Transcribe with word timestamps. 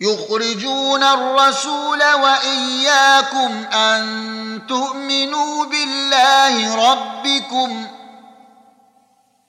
يخرجون 0.00 1.02
الرسول 1.02 2.02
وإياكم 2.14 3.64
أن 3.72 4.62
تؤمنوا 4.68 5.64
بالله 5.64 6.90
ربكم 6.90 7.86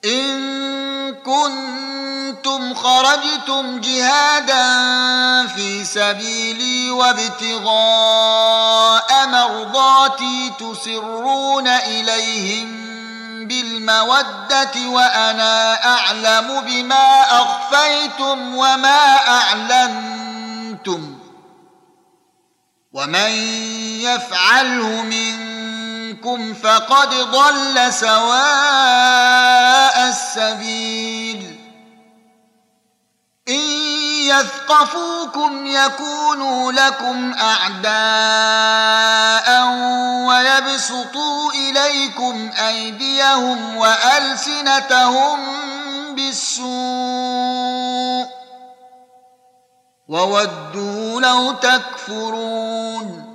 إن 0.04 1.14
كنتم 1.14 2.74
خرجتم 2.74 3.80
جهادا 3.80 4.66
في 5.46 5.84
سبيلي 5.84 6.90
وابتغاء 6.90 7.76
مرضاتي 9.26 10.52
تسرون 10.58 11.68
إليهم 11.68 12.86
بالمودة 13.48 14.72
وأنا 14.86 15.84
أعلم 15.84 16.60
بما 16.60 17.20
أخفيتم 17.22 18.54
وما 18.56 19.16
أعلنتم. 19.28 20.15
أنتم 20.88 21.18
ومن 22.92 23.30
يفعله 24.00 25.02
منكم 25.02 26.54
فقد 26.54 27.08
ضل 27.14 27.92
سواء 27.92 28.28
السبيل 30.08 31.60
إن 33.48 33.60
يثقفوكم 34.30 35.66
يكونوا 35.66 36.72
لكم 36.72 37.34
أعداء 37.34 37.86
ويبسطوا 40.26 41.52
إليكم 41.52 42.50
أيديهم 42.68 43.76
وألسنتهم 43.76 45.38
بالسوء 46.14 48.05
وودوا 50.08 51.20
لو 51.20 51.52
تكفرون. 51.52 53.26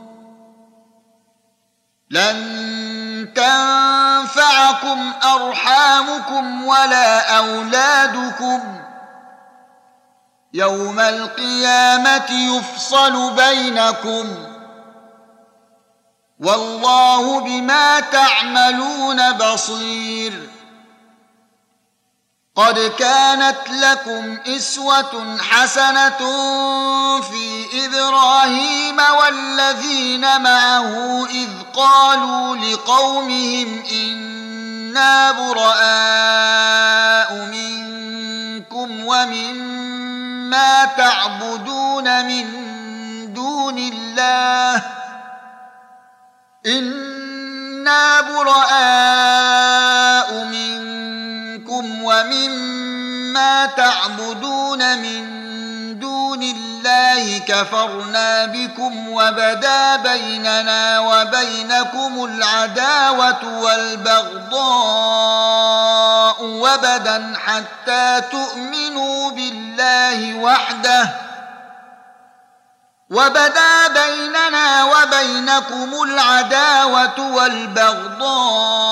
لن 2.10 3.34
تنفعكم 3.36 5.14
أرحامكم 5.24 6.66
ولا 6.66 7.38
أولادكم. 7.38 8.82
يوم 10.54 11.00
القيامة 11.00 12.32
يفصل 12.32 13.36
بينكم. 13.36 14.46
والله 16.40 17.40
بما 17.40 18.00
تعملون 18.00 19.32
بصير. 19.32 20.50
قد 22.56 22.80
كانت 23.00 23.58
لكم 23.70 24.38
إسوة 24.48 25.38
حسنة 25.42 26.18
في 27.22 27.66
إبراهيم 27.86 28.98
والذين 29.20 30.42
معه 30.42 31.26
إذ 31.26 31.50
قالوا 31.74 32.56
لقومهم 32.56 33.84
إنا 33.92 35.32
براء 35.32 35.76
منكم 37.46 39.06
ومما 39.06 40.86
تعبدون 40.86 42.26
من 42.26 42.46
دون 43.34 43.78
الله 43.78 44.84
إنا 46.66 48.22
براء 48.22 49.41
ومما 53.32 53.66
تعبدون 53.66 54.98
من 54.98 55.32
دون 56.00 56.44
الله 56.44 57.38
كفرنا 57.38 58.46
بكم 58.46 59.10
وبدا 59.10 59.96
بيننا 59.96 61.00
وبينكم 61.00 62.24
العداوة 62.26 63.60
والبغضاء 63.62 64.56
وبدا 66.44 67.34
حتى 67.46 68.22
تؤمنوا 68.32 69.32
بالله 69.32 70.36
وحده. 70.36 71.10
وبدا 73.10 73.88
بيننا 73.88 74.84
وبينكم 74.84 76.04
العداوة 76.04 77.20
والبغضاء 77.20 78.92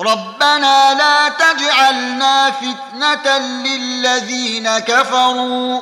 ربنا 0.00 0.94
لا 0.94 1.28
تجعلنا 1.28 2.50
فتنة 2.50 3.38
للذين 3.38 4.78
كفروا 4.78 5.80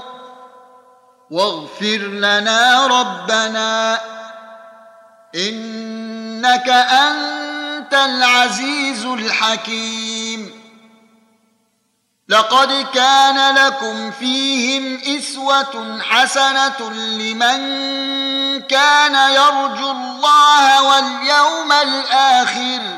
واغفر 1.31 1.99
لنا 1.99 2.87
ربنا 2.87 4.01
إنك 5.35 6.69
أنت 6.69 7.95
العزيز 7.95 9.05
الحكيم. 9.05 10.59
لقد 12.29 12.87
كان 12.95 13.55
لكم 13.55 14.11
فيهم 14.11 15.01
إسوة 15.19 16.03
حسنة 16.03 16.91
لمن 16.91 17.61
كان 18.61 19.15
يرجو 19.33 19.91
الله 19.91 20.83
واليوم 20.83 21.73
الآخر. 21.73 22.98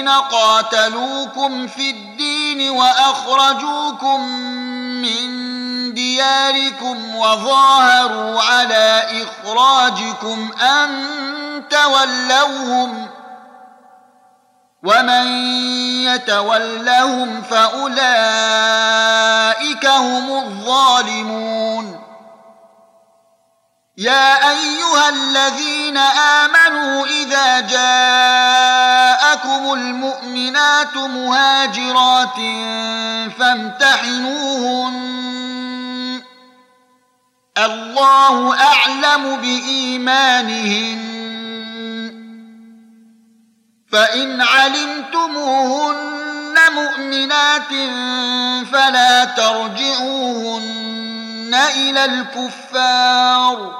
الذين 0.00 0.08
قاتلوكم 0.08 1.66
في 1.66 1.90
الدين 1.90 2.70
وأخرجوكم 2.70 4.20
من 5.02 5.94
دياركم 5.94 7.14
وظاهروا 7.16 8.42
على 8.42 9.06
إخراجكم 9.22 10.52
أن 10.62 10.90
تولوهم 11.70 13.08
ومن 14.82 15.26
يتولهم 16.04 17.42
فأولئك 17.42 17.96
هم 19.86 20.38
الظالمون. 20.38 22.00
يا 24.00 24.50
أيها 24.50 25.08
الذين 25.08 25.96
آمنوا 25.96 27.06
إذا 27.06 27.60
جاءكم 29.44 29.72
المؤمنات 29.72 30.96
مهاجرات 30.96 32.36
فامتحنوهن. 33.38 34.94
الله 37.58 38.54
أعلم 38.60 39.36
بإيمانهن. 39.36 41.00
فإن 43.92 44.40
علمتموهن 44.40 45.94
مؤمنات 46.74 47.72
فلا 48.72 49.24
ترجعوهن 49.24 50.70
إلى 51.76 52.04
الكفار. 52.04 53.79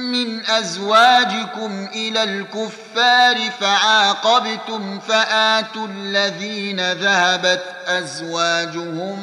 من 0.11 0.45
أزواجكم 0.45 1.87
إلى 1.95 2.23
الكفار 2.23 3.51
فعاقبتم 3.59 4.99
فآتوا 4.99 5.87
الذين 5.87 6.91
ذهبت 6.91 7.63
أزواجهم 7.87 9.19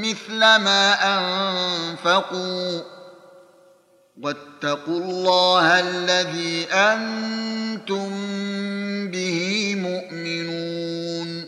مثل 0.00 0.38
ما 0.38 0.94
أنفقوا. 1.18 2.80
واتقوا 4.20 4.98
الله 4.98 5.80
الذي 5.80 6.66
أنتم 6.72 8.10
به 9.10 9.74
مؤمنون. 9.78 11.46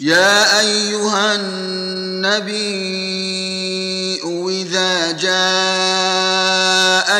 يا 0.00 0.60
أيها 0.60 1.34
النبي 1.34 2.70
إذا 4.50 5.12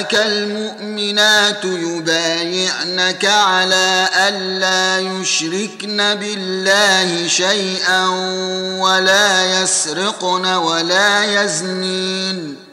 جاءك 0.01 0.15
المؤمنات 0.15 1.65
يبايعنك 1.65 3.25
على 3.25 4.09
ألا 4.29 4.99
يشركن 4.99 6.15
بالله 6.15 7.29
شيئا 7.29 8.07
ولا 8.79 9.63
يسرقن 9.63 10.47
ولا 10.47 11.43
يزنين. 11.43 12.70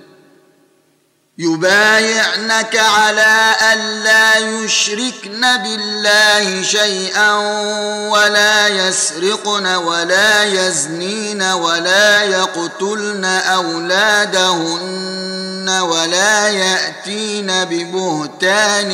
يبايعنك 1.39 2.75
على 2.75 3.55
ألا 3.73 4.37
يشركن 4.37 5.57
بالله 5.57 6.61
شيئا 6.63 7.33
ولا 8.09 8.67
يسرقن 8.67 9.65
ولا 9.67 10.43
يزنين 10.43 11.41
ولا 11.41 12.23
يقتلن 12.23 13.25
أولادهن 13.25 14.87
ولا 15.69 16.47
يأتين 16.47 17.47
ببهتان 17.63 18.91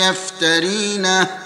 يفترينه 0.00 1.45